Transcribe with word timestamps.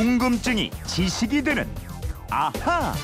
궁금증이 0.00 0.70
지식이 0.86 1.42
되는 1.42 1.68
아하. 2.30 2.94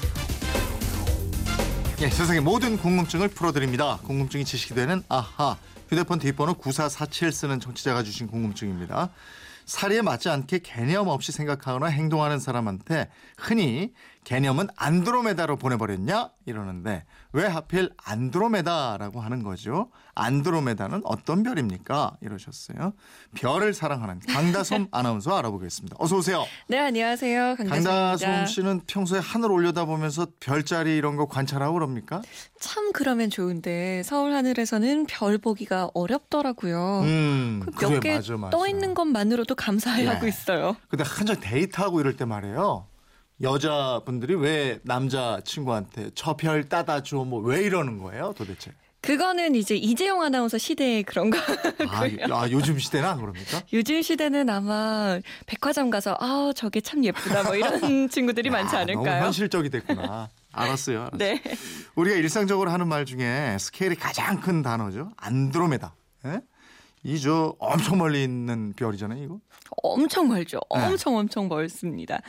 예, 2.00 2.09
세상의 2.09 2.41
모든 2.41 2.79
궁금증을 2.79 3.29
풀어드립니다. 3.29 3.98
궁금증이 3.98 4.46
지식이 4.46 4.75
되는 4.75 5.03
아하. 5.11 5.59
휴대폰 5.90 6.19
뒷번호 6.19 6.54
9447 6.54 7.32
쓰는 7.32 7.61
청취자가 7.61 8.03
주신 8.03 8.27
궁금증입니다. 8.27 9.11
사리에 9.66 10.01
맞지 10.01 10.30
않게 10.30 10.61
개념 10.61 11.09
없이 11.09 11.32
생각하거나 11.32 11.88
행동하는 11.88 12.38
사람한테 12.38 13.10
흔히 13.37 13.92
개념은 14.24 14.69
안드로메다로 14.74 15.56
보내버렸냐 15.56 16.30
이러는데 16.47 17.05
왜 17.37 17.45
하필 17.45 17.91
안드로메다라고 18.03 19.21
하는 19.21 19.43
거죠? 19.43 19.91
안드로메다는 20.14 21.02
어떤 21.05 21.43
별입니까? 21.43 22.16
이러셨어요. 22.23 22.95
별을 23.34 23.75
사랑하는 23.75 24.20
강다솜 24.27 24.88
아나운서 24.91 25.37
알아보겠습니다. 25.37 25.96
어서 25.98 26.16
오세요. 26.16 26.46
네, 26.66 26.79
안녕하세요. 26.79 27.57
강다솜입니다. 27.57 27.91
강다솜 27.91 28.46
씨는 28.46 28.80
평소에 28.87 29.20
하늘 29.20 29.52
올려다보면서 29.52 30.29
별자리 30.41 30.96
이런 30.96 31.16
거 31.16 31.27
관찰하고 31.27 31.74
그럽니까? 31.74 32.23
참 32.59 32.91
그러면 32.93 33.29
좋은데 33.29 34.02
서울 34.02 34.32
하늘에서는 34.32 35.05
별 35.05 35.37
보기가 35.37 35.91
어렵더라고요. 35.93 37.01
음, 37.05 37.60
그 37.66 37.71
그래, 37.73 37.91
몇개 37.91 38.15
맞아, 38.15 38.37
맞아. 38.38 38.57
떠 38.57 38.66
있는 38.66 38.95
것만으로도 38.95 39.55
감사해하고 39.57 40.24
예. 40.24 40.29
있어요. 40.30 40.77
근데 40.88 41.05
한창 41.07 41.38
데이트하고 41.38 42.01
이럴 42.01 42.16
때 42.16 42.24
말이에요. 42.24 42.87
여자분들이 43.42 44.34
왜 44.34 44.78
남자 44.82 45.40
친구한테 45.45 46.10
저 46.14 46.34
별 46.36 46.68
따다 46.68 47.02
줘 47.02 47.18
뭐 47.24 47.40
왜 47.42 47.62
이러는 47.62 47.98
거예요 47.98 48.32
도대체? 48.36 48.72
그거는 49.02 49.54
이제 49.54 49.76
이재용 49.76 50.22
아나운서 50.22 50.59
시대의 50.59 51.04
그런 51.04 51.30
거. 51.30 51.38
아, 51.38 52.09
아, 52.32 52.50
요즘 52.50 52.76
시대는 52.76 53.09
안 53.09 53.20
그럽니까? 53.20 53.62
요즘 53.72 54.02
시대는 54.02 54.50
아마 54.50 55.20
백화점 55.46 55.90
가서 55.90 56.16
아 56.18 56.50
저게 56.56 56.80
참 56.80 57.04
예쁘다 57.04 57.45
뭐 57.45 57.54
이런 57.54 58.09
친구들이 58.10 58.51
많지 58.51 58.74
야, 58.74 58.84
너무 58.84 58.98
않을까요? 59.02 59.24
현실적이 59.26 59.71
됐구나. 59.71 60.28
알았어요. 60.52 61.02
알았어요. 61.02 61.10
네. 61.18 61.40
우리가 61.95 62.16
일상적으로 62.16 62.71
하는 62.73 62.88
말 62.88 63.04
중에 63.04 63.56
스케일이 63.60 63.95
가장 63.95 64.41
큰 64.41 64.62
단어죠. 64.62 65.12
안드로메다. 65.19 65.94
예? 66.25 66.41
이 67.06 67.21
저 67.21 67.54
엄청 67.60 67.99
멀리 67.99 68.25
있는 68.25 68.72
별이잖아요, 68.75 69.22
이거. 69.22 69.38
엄청 69.82 70.28
멀죠. 70.28 70.59
네. 70.75 70.84
엄청 70.84 71.16
엄청 71.16 71.49
멀습니다. 71.49 72.21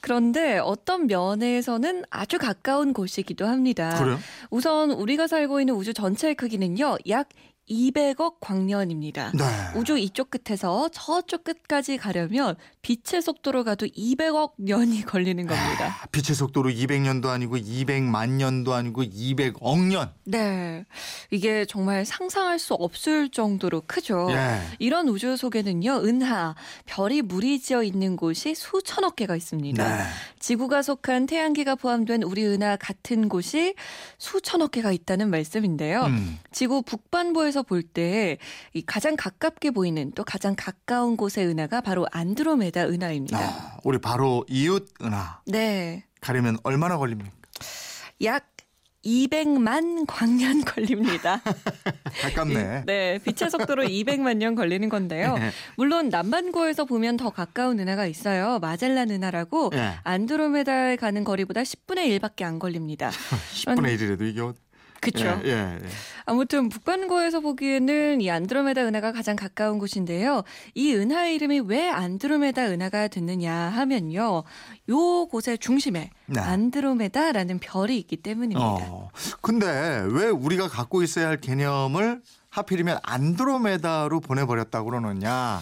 그런데 0.00 0.58
어떤 0.58 1.06
면에서는 1.08 2.04
아주 2.10 2.38
가까운 2.38 2.92
곳이기도 2.92 3.46
합니다. 3.46 3.98
그래요? 3.98 4.18
우선 4.50 4.90
우리가 4.92 5.26
살고 5.26 5.60
있는 5.60 5.74
우주 5.74 5.92
전체의 5.94 6.34
크기는요. 6.36 6.98
약 7.08 7.28
200억 7.70 8.34
광년입니다. 8.40 9.32
네. 9.32 9.44
우주 9.76 9.96
이쪽 9.96 10.30
끝에서 10.30 10.88
저쪽 10.92 11.44
끝까지 11.44 11.96
가려면 11.96 12.56
빛의 12.82 13.22
속도로 13.22 13.64
가도 13.64 13.86
200억 13.86 14.52
년이 14.58 15.02
걸리는 15.02 15.46
겁니다. 15.46 15.98
아, 16.02 16.06
빛의 16.06 16.34
속도로 16.34 16.70
200년도 16.70 17.26
아니고 17.26 17.56
200만 17.56 18.30
년도 18.30 18.74
아니고 18.74 19.04
200억 19.04 19.86
년. 19.86 20.10
네. 20.24 20.84
이게 21.30 21.64
정말 21.64 22.04
상상할 22.04 22.58
수 22.58 22.74
없을 22.74 23.28
정도로 23.28 23.82
크죠. 23.86 24.28
예. 24.30 24.60
이런 24.78 25.08
우주 25.08 25.36
속에는요, 25.36 26.02
은하, 26.04 26.54
별이 26.86 27.22
무리지어 27.22 27.82
있는 27.82 28.16
곳이 28.16 28.54
수천억 28.54 29.16
개가 29.16 29.36
있습니다. 29.36 29.96
네. 29.96 30.04
지구가 30.38 30.82
속한 30.82 31.26
태양계가 31.26 31.76
포함된 31.76 32.22
우리 32.22 32.46
은하 32.46 32.76
같은 32.76 33.28
곳이 33.28 33.74
수천억 34.18 34.72
개가 34.72 34.90
있다는 34.92 35.30
말씀인데요. 35.30 36.04
음. 36.06 36.38
지구 36.50 36.82
북반부에서 36.82 37.59
볼 37.62 37.82
때 37.82 38.38
이 38.74 38.82
가장 38.86 39.16
가깝게 39.16 39.70
보이는 39.70 40.12
또 40.14 40.24
가장 40.24 40.54
가까운 40.56 41.16
곳의 41.16 41.46
은하가 41.46 41.80
바로 41.80 42.06
안드로메다 42.12 42.86
은하입니다. 42.88 43.38
아, 43.38 43.78
우리 43.84 43.98
바로 43.98 44.44
이웃 44.48 44.88
은하 45.02 45.40
네. 45.46 46.04
가려면 46.20 46.56
얼마나 46.62 46.96
걸립니까? 46.98 47.30
약 48.24 48.46
200만 49.04 50.04
광년 50.06 50.60
걸립니다. 50.64 51.40
가깝네. 52.20 52.82
네, 52.84 53.18
빛의 53.24 53.50
속도로 53.50 53.84
200만 53.84 54.36
년 54.36 54.54
걸리는 54.54 54.86
건데요. 54.90 55.38
네. 55.38 55.50
물론 55.76 56.10
남반구에서 56.10 56.84
보면 56.84 57.16
더 57.16 57.30
가까운 57.30 57.78
은하가 57.80 58.04
있어요. 58.06 58.58
마젤란 58.58 59.10
은하라고 59.10 59.70
예. 59.72 59.94
안드로메다에 60.04 60.96
가는 60.96 61.24
거리보다 61.24 61.62
10분의 61.62 62.18
1밖에 62.20 62.42
안 62.42 62.58
걸립니다. 62.58 63.10
10분의 63.54 63.96
1이라도 63.96 64.22
이게 64.28 64.40
어- 64.42 64.52
그렇죠. 65.00 65.40
예, 65.44 65.50
예, 65.50 65.78
예. 65.82 65.88
아무튼 66.26 66.68
북반구에서 66.68 67.40
보기에는 67.40 68.20
이 68.20 68.30
안드로메다 68.30 68.82
은하가 68.82 69.12
가장 69.12 69.36
가까운 69.36 69.78
곳인데요. 69.78 70.42
이 70.74 70.94
은하 70.94 71.26
이름이 71.26 71.60
왜 71.60 71.88
안드로메다 71.88 72.66
은하가 72.66 73.08
됐느냐 73.08 73.52
하면요. 73.52 74.44
요 74.90 75.26
곳의 75.26 75.58
중심에 75.58 76.10
네. 76.26 76.40
안드로메다라는 76.40 77.58
별이 77.58 77.98
있기 77.98 78.18
때문입니다. 78.18 78.60
어. 78.60 79.10
근데 79.40 80.04
왜 80.10 80.28
우리가 80.28 80.68
갖고 80.68 81.02
있어야 81.02 81.28
할 81.28 81.40
개념을 81.40 82.20
하필이면 82.50 82.98
안드로메다로 83.02 84.20
보내버렸다고 84.20 84.90
그러느냐? 84.90 85.60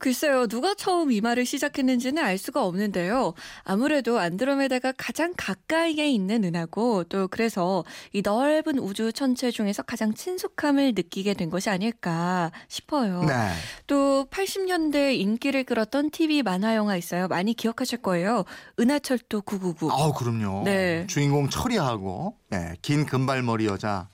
글쎄요, 0.00 0.48
누가 0.48 0.74
처음 0.74 1.12
이 1.12 1.20
말을 1.20 1.46
시작했는지는 1.46 2.22
알 2.22 2.38
수가 2.38 2.64
없는데요. 2.64 3.34
아무래도 3.62 4.18
안드로메다가 4.18 4.92
가장 4.96 5.32
가까이에 5.36 6.10
있는 6.10 6.42
은하고 6.42 7.04
또 7.04 7.28
그래서 7.28 7.84
이 8.12 8.20
넓은 8.20 8.80
우주 8.80 9.12
천체 9.12 9.52
중에서 9.52 9.84
가장 9.84 10.12
친숙함을 10.12 10.94
느끼게 10.96 11.34
된 11.34 11.50
것이 11.50 11.70
아닐까 11.70 12.50
싶어요. 12.66 13.22
네. 13.24 13.52
또 13.86 14.26
80년대 14.30 15.16
인기를 15.20 15.62
끌었던 15.62 16.10
TV 16.10 16.42
만화 16.42 16.74
영화 16.74 16.96
있어요. 16.96 17.28
많이 17.28 17.54
기억하실 17.54 18.02
거예요. 18.02 18.44
은하철도 18.80 19.42
999. 19.42 19.92
아우 19.92 20.12
그럼요. 20.12 20.64
네. 20.64 21.06
주인공 21.06 21.48
철이하고 21.48 22.36
예, 22.52 22.74
긴 22.82 23.06
금발머리 23.06 23.66
여자 23.66 24.08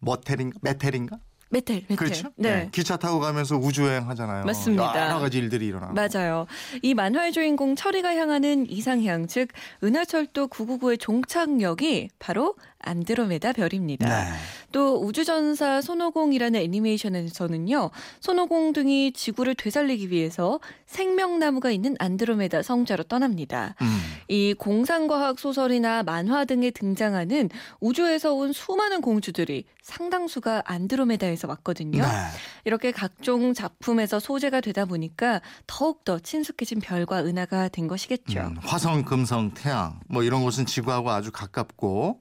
머텔인가 0.00 0.58
메텔인가? 0.62 1.18
메텔, 1.52 1.82
메텔. 1.82 1.96
그렇죠. 1.96 2.30
네. 2.36 2.48
예, 2.48 2.68
기차 2.72 2.96
타고 2.96 3.20
가면서 3.20 3.56
우주여행 3.56 4.08
하잖아요. 4.08 4.44
맞습니다. 4.46 5.08
여러 5.10 5.20
가지 5.20 5.36
일들이 5.36 5.66
일어나. 5.66 5.88
맞아요. 5.88 6.46
이 6.80 6.94
만화의 6.94 7.32
주인공 7.32 7.76
철이가 7.76 8.16
향하는 8.16 8.68
이상향, 8.70 9.26
즉 9.26 9.48
은하철도 9.84 10.48
999의 10.48 10.98
종착역이 10.98 12.08
바로 12.18 12.54
안드로메다 12.78 13.52
별입니다. 13.52 14.08
네. 14.08 14.30
또 14.72 15.04
우주전사 15.04 15.80
손오공이라는 15.80 16.60
애니메이션에서는요. 16.60 17.90
손오공 18.20 18.72
등이 18.72 19.12
지구를 19.12 19.54
되살리기 19.54 20.10
위해서 20.10 20.60
생명나무가 20.86 21.70
있는 21.70 21.94
안드로메다 21.98 22.62
성자로 22.62 23.04
떠납니다. 23.04 23.74
음. 23.80 23.86
이 24.28 24.54
공상과학 24.54 25.38
소설이나 25.38 26.02
만화 26.02 26.44
등에 26.44 26.70
등장하는 26.70 27.50
우주에서 27.80 28.34
온 28.34 28.52
수많은 28.52 29.00
공주들이 29.00 29.64
상당수가 29.82 30.62
안드로메다에서 30.64 31.48
왔거든요. 31.48 32.02
네. 32.02 32.08
이렇게 32.64 32.92
각종 32.92 33.52
작품에서 33.52 34.20
소재가 34.20 34.60
되다 34.60 34.84
보니까 34.84 35.40
더욱더 35.66 36.18
친숙해진 36.18 36.80
별과 36.80 37.24
은하가 37.24 37.68
된 37.68 37.88
것이겠죠. 37.88 38.40
음, 38.40 38.56
화성, 38.62 39.04
금성, 39.04 39.52
태양 39.54 39.98
뭐 40.08 40.22
이런 40.22 40.42
곳은 40.44 40.66
지구하고 40.66 41.10
아주 41.10 41.32
가깝고 41.32 42.20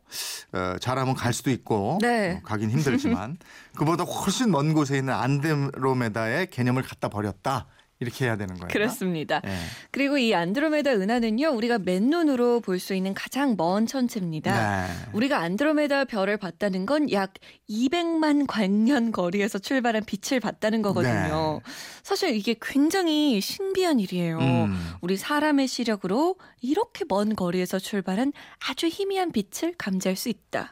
어, 0.53 0.75
잘하면 0.79 1.13
갈 1.13 1.33
수도 1.33 1.51
있고 1.51 1.99
네. 2.01 2.40
어, 2.41 2.47
가긴 2.47 2.69
힘들지만 2.71 3.37
그보다 3.77 4.03
훨씬 4.03 4.51
먼 4.51 4.73
곳에 4.73 4.97
있는 4.97 5.13
안드로메다의 5.13 6.49
개념을 6.49 6.83
갖다 6.83 7.07
버렸다 7.09 7.67
이렇게 7.99 8.25
해야 8.25 8.35
되는 8.35 8.55
거예요. 8.55 8.67
그렇습니다. 8.69 9.41
예. 9.45 9.55
그리고 9.91 10.17
이 10.17 10.33
안드로메다 10.33 10.89
은하는요, 10.93 11.49
우리가 11.49 11.77
맨눈으로 11.77 12.59
볼 12.61 12.79
수 12.79 12.95
있는 12.95 13.13
가장 13.13 13.53
먼 13.55 13.85
천체입니다. 13.85 14.87
네. 14.87 14.93
우리가 15.13 15.37
안드로메다 15.37 16.05
별을 16.05 16.37
봤다는 16.37 16.87
건 16.87 17.11
약 17.11 17.33
200만 17.69 18.45
광년 18.47 19.11
거리에서 19.11 19.59
출발한 19.59 20.03
빛을 20.03 20.39
봤다는 20.39 20.81
거거든요. 20.81 21.61
사실 22.01 22.35
이게 22.35 22.55
굉장히 22.59 23.39
신비한 23.39 23.99
일이에요. 23.99 24.39
네. 24.39 24.63
음. 24.65 24.93
우리 25.01 25.15
사람의 25.15 25.67
시력으로 25.67 26.37
이렇게 26.59 27.05
먼 27.07 27.35
거리에서 27.35 27.77
출발한 27.77 28.33
아주 28.67 28.87
희미한 28.87 29.31
빛을 29.31 29.75
감지할 29.77 30.15
수 30.15 30.29
있다. 30.29 30.69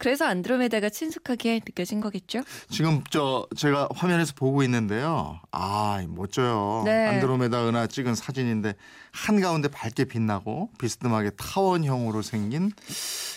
네. 0.00 0.02
그래서 0.02 0.24
안드로메다가 0.24 0.88
친숙하게 0.88 1.60
느껴진 1.66 2.00
거겠죠? 2.00 2.40
지금 2.70 3.04
저 3.10 3.46
제가 3.54 3.88
화면에서 3.94 4.32
보고 4.34 4.62
있는데요. 4.62 5.38
아 5.52 6.02
멋져요. 6.08 6.82
네. 6.86 7.08
안드로메다 7.08 7.68
은하 7.68 7.86
찍은 7.86 8.14
사진인데 8.14 8.74
한 9.12 9.40
가운데 9.42 9.68
밝게 9.68 10.04
빛나고 10.06 10.70
비스듬하게 10.78 11.30
타원형으로 11.36 12.22
생긴 12.22 12.72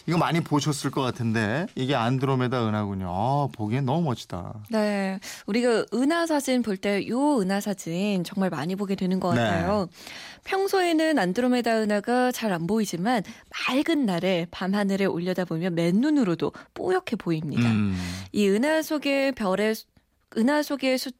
이거 0.08 0.18
많이 0.18 0.40
보셨을 0.42 0.92
것 0.92 1.02
같은데 1.02 1.66
이게 1.76 1.96
안드로메다 1.96 2.66
은하군요. 2.68 3.08
아, 3.10 3.48
보기엔 3.54 3.86
너무 3.86 4.02
멋지다. 4.04 4.54
네. 4.70 5.20
우리가 5.48 5.86
은하 5.94 6.26
사진 6.28 6.62
볼 6.62 6.78
때 6.78 7.08
요 7.10 7.40
은하 7.42 7.60
사진 7.60 8.24
정말 8.24 8.50
많이 8.50 8.76
보게 8.76 8.96
되는 8.96 9.20
것 9.20 9.34
네. 9.34 9.42
같아요. 9.42 9.88
평소에는 10.46 11.20
안드로메다 11.20 11.82
은하가 11.82 12.32
잘 12.32 12.54
안 12.54 12.68
보이지만 12.68 13.24
맑은 13.68 14.06
날에 14.06 14.46
밤 14.52 14.76
하늘에 14.76 15.06
올려다보면 15.06 15.74
맨눈으로도 15.76 16.53
뽀얗게 16.74 17.16
보입니다. 17.18 17.70
음. 17.70 17.96
이 18.32 18.48
은하 18.48 18.82
속의 18.82 19.34
별의 19.34 19.76
수- 19.76 19.86
은하 20.38 20.62
속의 20.64 20.98
수, 20.98 21.12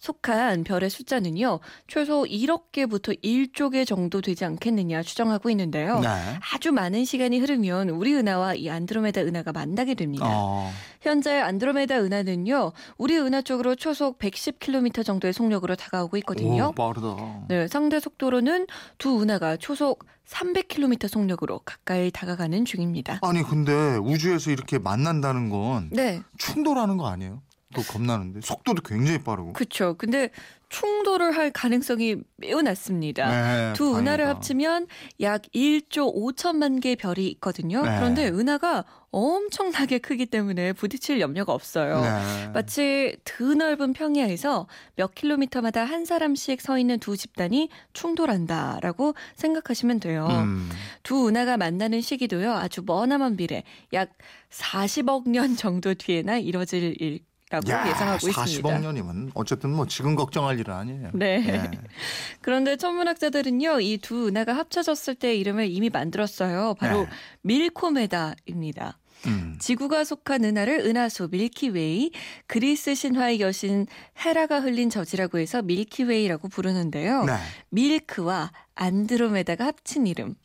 속한 0.00 0.64
별의 0.64 0.88
숫자는요, 0.90 1.60
최소 1.86 2.24
1억 2.24 2.72
개부터 2.72 3.12
1조 3.12 3.72
개 3.72 3.84
정도 3.84 4.20
되지 4.20 4.46
않겠느냐 4.46 5.02
추정하고 5.02 5.50
있는데요. 5.50 6.00
네. 6.00 6.08
아주 6.54 6.72
많은 6.72 7.04
시간이 7.04 7.38
흐르면 7.38 7.90
우리 7.90 8.14
은하와 8.14 8.54
이 8.54 8.70
안드로메다 8.70 9.20
은하가 9.20 9.52
만나게 9.52 9.94
됩니다. 9.94 10.24
어. 10.26 10.72
현재 11.02 11.38
안드로메다 11.38 12.00
은하는요, 12.00 12.72
우리 12.96 13.18
은하 13.18 13.42
쪽으로 13.42 13.74
초속 13.74 14.18
110km 14.18 15.04
정도의 15.04 15.34
속력으로 15.34 15.76
다가오고 15.76 16.16
있거든요. 16.18 16.68
오, 16.68 16.72
빠르다. 16.72 17.44
네, 17.48 17.68
상대 17.68 18.00
속도로는 18.00 18.66
두 18.96 19.20
은하가 19.20 19.58
초속 19.58 20.06
300km 20.26 21.08
속력으로 21.08 21.60
가까이 21.64 22.10
다가가는 22.10 22.64
중입니다. 22.64 23.18
아니 23.22 23.42
근데 23.42 23.96
우주에서 23.96 24.50
이렇게 24.50 24.78
만난다는 24.78 25.50
건 25.50 25.90
네, 25.92 26.22
충돌하는 26.38 26.96
거 26.96 27.08
아니에요? 27.08 27.42
또 27.74 27.82
겁나는데 27.82 28.40
속도도 28.42 28.82
굉장히 28.82 29.22
빠르고. 29.22 29.52
그렇죠. 29.52 29.94
근데 29.96 30.30
충돌을 30.70 31.36
할 31.36 31.50
가능성이 31.50 32.16
매우 32.36 32.62
낮습니다. 32.62 33.28
네, 33.28 33.72
두 33.74 33.96
은하를 33.96 34.24
다행이다. 34.24 34.28
합치면 34.28 34.86
약 35.20 35.42
1조 35.54 36.14
5천만 36.14 36.80
개의 36.80 36.96
별이 36.96 37.28
있거든요. 37.28 37.82
네. 37.82 37.96
그런데 37.96 38.28
은하가 38.28 38.84
엄청나게 39.12 39.98
크기 39.98 40.26
때문에 40.26 40.72
부딪힐 40.72 41.20
염려가 41.20 41.52
없어요. 41.52 42.00
네. 42.00 42.48
마치 42.54 43.16
드넓은 43.24 43.92
평야에서 43.92 44.68
몇 44.94 45.14
킬로미터마다 45.14 45.84
한 45.84 46.04
사람씩 46.04 46.60
서 46.60 46.78
있는 46.78 47.00
두 47.00 47.16
집단이 47.16 47.68
충돌한다라고 47.92 49.14
생각하시면 49.34 49.98
돼요. 50.00 50.28
음. 50.30 50.70
두 51.02 51.28
은하가 51.28 51.56
만나는 51.56 52.00
시기도요. 52.00 52.52
아주 52.52 52.82
머나먼 52.86 53.36
미래 53.36 53.64
약 53.92 54.10
40억 54.50 55.28
년 55.28 55.56
정도 55.56 55.94
뒤에나 55.94 56.38
이뤄질 56.38 56.94
일이 57.00 57.24
라고 57.50 57.68
야, 57.68 57.86
예상하고 57.88 58.28
40억 58.28 58.46
있습니다. 58.46 58.78
년이면 58.78 59.32
어쨌든 59.34 59.70
뭐 59.70 59.84
지금 59.86 60.14
걱정할 60.14 60.58
일은 60.60 60.72
아니에요. 60.72 61.10
네. 61.14 61.38
네. 61.40 61.70
그런데 62.40 62.76
천문학자들은요, 62.76 63.80
이 63.80 63.98
두 63.98 64.28
은하가 64.28 64.54
합쳐졌을 64.56 65.16
때 65.16 65.34
이름을 65.34 65.68
이미 65.68 65.90
만들었어요. 65.90 66.74
바로 66.78 67.02
네. 67.02 67.08
밀코메다입니다. 67.42 68.98
음. 69.26 69.56
지구가 69.58 70.04
속한 70.04 70.44
은하를 70.44 70.78
은하수 70.86 71.28
Milky 71.30 71.76
Way, 71.76 72.12
그리스 72.46 72.94
신화의 72.94 73.40
여신 73.40 73.86
헤라가 74.24 74.60
흘린 74.60 74.88
젖이라고 74.88 75.38
해서 75.38 75.60
Milky 75.60 75.97
Way라고 75.97 76.48
부르는데요. 76.48 77.24
네. 77.24 77.34
밀크와 77.70 78.52
안드로메다가 78.76 79.66
합친 79.66 80.06
이름 80.06 80.36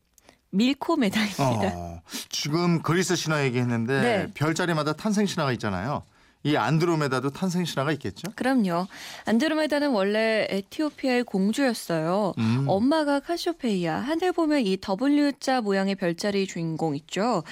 밀코메다입니다. 0.49 1.71
어, 1.75 2.01
지금 2.29 2.81
그리스 2.81 3.15
신화 3.15 3.43
얘기했는데 3.43 4.01
네. 4.01 4.27
별자리마다 4.33 4.93
탄생 4.93 5.25
신화가 5.27 5.51
있잖아요. 5.53 6.03
이 6.45 6.55
안드로메다도 6.55 7.31
탄생 7.31 7.65
신화가 7.65 7.91
있겠죠? 7.93 8.27
그럼요. 8.35 8.85
안드로메다는 9.25 9.89
원래 9.89 10.45
에티오피아의 10.49 11.23
공주였어요. 11.23 12.33
음. 12.37 12.65
엄마가 12.67 13.19
카시오페이아. 13.19 13.95
하늘 13.97 14.31
보면 14.31 14.61
이 14.61 14.77
W자 14.77 15.61
모양의 15.61 15.95
별자리 15.95 16.45
주인공 16.45 16.95
있죠. 16.97 17.43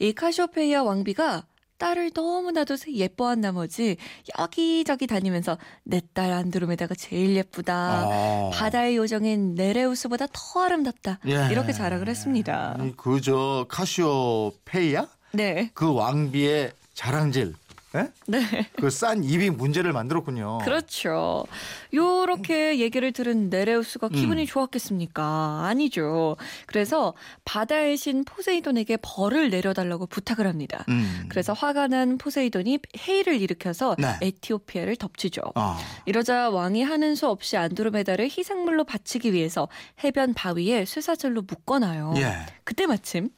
이 0.00 0.12
카시오페이아 0.12 0.82
왕비가 0.82 1.44
딸을 1.78 2.10
너무나도 2.12 2.76
예뻐한 2.92 3.40
나머지 3.40 3.96
여기저기 4.38 5.06
다니면서 5.06 5.56
내 5.84 6.00
딸 6.12 6.32
안드로메다가 6.32 6.94
제일 6.96 7.36
예쁘다. 7.36 8.02
어. 8.06 8.50
바다의 8.52 8.96
요정인 8.96 9.54
네레우스보다 9.54 10.26
더 10.32 10.60
아름답다. 10.64 11.20
예. 11.28 11.48
이렇게 11.52 11.72
자랑을 11.72 12.08
했습니다. 12.08 12.76
그저 12.96 13.64
카시오페이아 13.68 15.06
네. 15.32 15.70
그 15.72 15.94
왕비의 15.94 16.72
자랑질, 16.94 17.54
네. 18.26 18.40
그 18.76 18.88
싼 18.90 19.24
입이 19.24 19.50
문제를 19.50 19.92
만들었군요. 19.92 20.58
그렇죠. 20.58 21.44
요렇게 21.92 22.78
얘기를 22.78 23.12
들은 23.12 23.50
네레우스가 23.50 24.08
기분이 24.08 24.42
음. 24.42 24.46
좋았겠습니까? 24.46 25.64
아니죠. 25.66 26.36
그래서 26.66 27.14
바다의 27.44 27.96
신 27.96 28.24
포세이돈에게 28.24 28.98
벌을 29.02 29.50
내려달라고 29.50 30.06
부탁을 30.06 30.46
합니다. 30.46 30.84
음. 30.88 31.26
그래서 31.28 31.52
화가 31.52 31.88
난 31.88 32.18
포세이돈이 32.18 32.78
해일을 33.08 33.40
일으켜서 33.40 33.96
네. 33.98 34.16
에티오피아를 34.22 34.96
덮치죠. 34.96 35.40
아, 35.54 35.78
이러자 36.06 36.50
왕이 36.50 36.82
하는 36.82 37.14
수 37.14 37.28
없이 37.28 37.56
안드로메다를 37.56 38.26
희생물로 38.26 38.84
바치기 38.84 39.32
위해서 39.32 39.68
해변 40.04 40.34
바위에 40.34 40.84
쇠사슬로 40.84 41.42
묶어놔요. 41.42 42.14
예. 42.18 42.34
그때 42.64 42.86
마침 42.86 43.30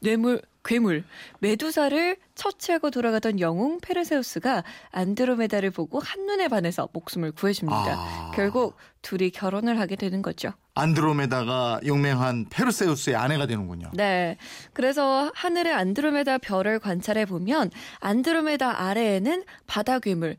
뇌물, 0.00 0.40
괴물, 0.68 1.02
메두사를 1.38 2.16
처치하고 2.34 2.90
돌아가던 2.90 3.40
영웅 3.40 3.78
페르세우스가 3.80 4.64
안드로메다를 4.90 5.70
보고 5.70 5.98
한눈에 5.98 6.48
반해서 6.48 6.90
목숨을 6.92 7.32
구해줍니다. 7.32 7.76
아. 7.78 8.32
결국 8.34 8.76
둘이 9.00 9.30
결혼을 9.30 9.80
하게 9.80 9.96
되는 9.96 10.20
거죠. 10.20 10.50
안드로메다가 10.74 11.80
용맹한 11.86 12.50
페르세우스의 12.50 13.16
아내가 13.16 13.46
되는군요. 13.46 13.90
네. 13.94 14.36
그래서 14.74 15.32
하늘의 15.34 15.72
안드로메다 15.72 16.36
별을 16.38 16.80
관찰해 16.80 17.24
보면 17.24 17.70
안드로메다 18.00 18.82
아래에는 18.82 19.44
바다 19.66 19.98
괴물 20.00 20.36
테- 20.36 20.38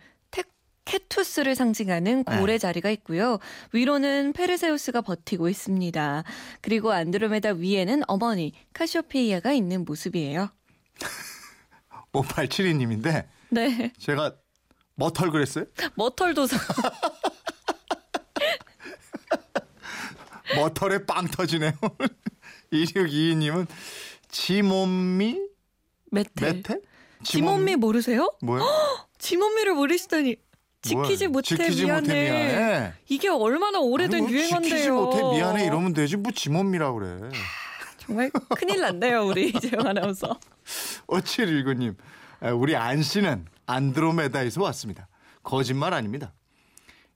케투스를 0.89 1.53
상징하는 1.53 2.23
고래 2.23 2.53
네. 2.53 2.57
자리가 2.57 2.89
있고요. 2.89 3.37
위로는 3.73 4.33
페르세우스가 4.33 5.01
버티고 5.01 5.47
있습니다. 5.47 6.23
그리고 6.61 6.91
안드로메다 6.91 7.51
위에는 7.51 8.01
어머니 8.07 8.53
카시오페이아가 8.73 9.51
있는 9.51 9.85
모습이에요. 9.85 10.49
5872님인데 12.11 13.27
네. 13.49 13.93
제가 13.99 14.35
머털 14.95 15.29
그랬어요? 15.29 15.65
머털도사. 15.93 16.57
머털에 20.55 21.05
빵 21.05 21.27
터지네요. 21.27 21.73
2622님은 22.73 23.67
지몸미 24.27 25.39
메텔. 26.09 26.53
메테? 26.53 26.81
지몬미 27.23 27.75
모르세요? 27.75 28.33
뭐야? 28.41 28.63
지몬미를 29.19 29.75
모르시다니. 29.75 30.48
지키지? 30.81 31.27
못해 31.27 31.55
지키지 31.57 31.85
미안해. 31.85 32.01
못해 32.01 32.13
미안해. 32.31 32.93
이게 33.09 33.27
얼마나 33.29 33.79
오래된 33.79 34.13
아니, 34.15 34.21
뭐 34.21 34.31
유행어인데요. 34.31 34.69
지키지 34.69 34.89
못해 34.91 35.21
미안해 35.37 35.65
이러면 35.65 35.93
되지 35.93 36.17
뭐 36.17 36.31
지몸미라 36.31 36.93
그래. 36.93 37.29
정말 37.97 38.31
큰일 38.55 38.79
났네요, 38.81 39.25
우리 39.25 39.49
이재영 39.55 39.85
아나운서. 39.85 40.39
5719님 41.07 41.95
우리 42.55 42.75
안 42.75 43.01
씨는 43.01 43.45
안드로메다에서 43.65 44.61
왔습니다. 44.63 45.07
거짓말 45.43 45.93
아닙니다. 45.93 46.33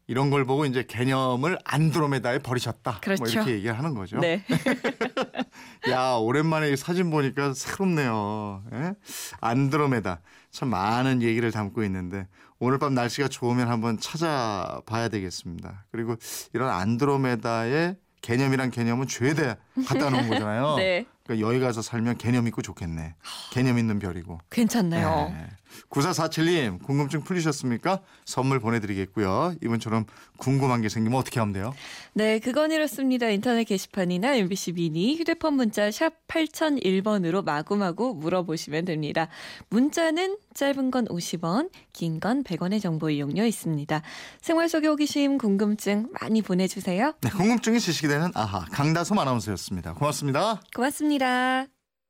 이런 0.07 0.29
걸 0.29 0.45
보고 0.45 0.65
이제 0.65 0.83
개념을 0.83 1.57
안드로메다에 1.63 2.39
버리셨다. 2.39 2.91
뭐 2.91 2.99
그렇죠. 3.01 3.23
이렇게 3.25 3.51
얘기를 3.51 3.77
하는 3.77 3.93
거죠. 3.93 4.17
네. 4.17 4.43
야 5.89 6.11
오랜만에 6.13 6.71
이 6.71 6.75
사진 6.75 7.09
보니까 7.09 7.53
새롭네요. 7.53 8.63
예? 8.73 8.93
안드로메다 9.39 10.21
참 10.51 10.69
많은 10.69 11.21
얘기를 11.21 11.51
담고 11.51 11.83
있는데 11.85 12.27
오늘 12.59 12.79
밤 12.79 12.93
날씨가 12.93 13.29
좋으면 13.29 13.69
한번 13.69 13.97
찾아봐야 13.99 15.07
되겠습니다. 15.09 15.85
그리고 15.91 16.15
이런 16.53 16.69
안드로메다의 16.69 17.97
개념이란 18.21 18.71
개념은 18.71 19.07
죄대 19.07 19.57
갖다 19.87 20.09
놓은 20.09 20.29
거잖아요. 20.29 20.75
네. 20.77 21.05
그러니까 21.23 21.47
여기 21.47 21.59
가서 21.61 21.81
살면 21.81 22.17
개념 22.17 22.47
있고 22.47 22.61
좋겠네. 22.61 23.15
개념 23.51 23.77
있는 23.77 23.97
별이고. 23.99 24.39
괜찮나요? 24.49 25.31
네. 25.33 25.47
9447님 25.89 26.83
궁금증 26.83 27.23
풀리셨습니까? 27.23 28.01
선물 28.25 28.59
보내드리겠고요. 28.59 29.55
이번처럼 29.63 30.05
궁금한 30.37 30.81
게 30.81 30.89
생기면 30.89 31.17
어떻게 31.17 31.39
하면 31.39 31.53
돼요? 31.53 31.73
네, 32.13 32.37
그건 32.39 32.71
이렇습니다. 32.71 33.27
인터넷 33.29 33.63
게시판이나 33.63 34.35
MBC 34.35 34.73
미니 34.73 35.15
휴대폰 35.15 35.55
문자 35.55 35.89
샵 35.89 36.13
8001번으로 36.27 37.43
마구마구 37.43 38.13
물어보시면 38.15 38.85
됩니다. 38.85 39.29
문자는 39.69 40.37
짧은 40.53 40.91
건 40.91 41.05
50원, 41.05 41.69
긴 41.93 42.19
건 42.19 42.43
100원의 42.43 42.79
정보 42.81 43.09
이용료 43.09 43.43
있습니다. 43.45 44.01
생활 44.41 44.69
속의 44.69 44.89
호기심, 44.89 45.37
궁금증 45.39 46.09
많이 46.21 46.41
보내주세요. 46.43 47.13
네, 47.21 47.29
궁금증이 47.29 47.79
지식이 47.79 48.07
되는 48.07 48.29
아하 48.35 48.65
강다솜 48.71 49.17
아나운서 49.17 49.51
였습니다. 49.63 49.93
고맙습니다. 49.93 50.61
고맙습니다. 50.75 51.72